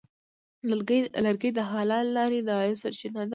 [1.25, 3.29] لرګی د حلالې لارې د عاید سرچینه ده.